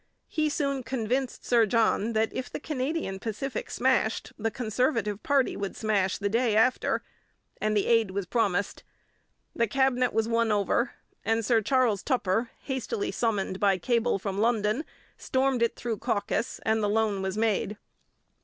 He 0.27 0.49
soon 0.49 0.81
convinced 0.81 1.45
Sir 1.45 1.67
John 1.67 2.13
that 2.13 2.33
if 2.33 2.51
the 2.51 2.59
Canadian 2.59 3.19
Pacific 3.19 3.69
smashed, 3.69 4.33
the 4.35 4.49
Conservative 4.49 5.21
party 5.21 5.55
would 5.55 5.75
smash 5.75 6.17
the 6.17 6.27
day 6.27 6.55
after, 6.55 7.03
and 7.61 7.77
the 7.77 7.85
aid 7.85 8.09
was 8.09 8.25
promised. 8.25 8.83
The 9.55 9.67
Cabinet 9.67 10.11
was 10.11 10.27
won 10.27 10.51
over, 10.51 10.93
and 11.23 11.45
Sir 11.45 11.61
Charles 11.61 12.01
Tupper, 12.01 12.49
hastily 12.61 13.11
summoned 13.11 13.59
by 13.59 13.77
cable 13.77 14.17
from 14.17 14.39
London, 14.39 14.85
stormed 15.17 15.61
it 15.61 15.75
through 15.75 15.99
caucus, 15.99 16.59
and 16.65 16.81
the 16.81 16.89
loan 16.89 17.21
was 17.21 17.37
made. 17.37 17.77